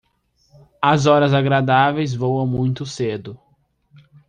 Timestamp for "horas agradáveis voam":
1.05-2.47